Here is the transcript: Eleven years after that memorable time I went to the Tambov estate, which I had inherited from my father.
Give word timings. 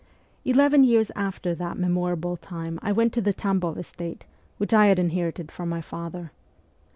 Eleven 0.43 0.83
years 0.83 1.11
after 1.15 1.53
that 1.53 1.77
memorable 1.77 2.35
time 2.35 2.79
I 2.81 2.91
went 2.91 3.13
to 3.13 3.21
the 3.21 3.33
Tambov 3.33 3.77
estate, 3.77 4.25
which 4.57 4.73
I 4.73 4.87
had 4.87 4.97
inherited 4.97 5.51
from 5.51 5.69
my 5.69 5.81
father. 5.81 6.31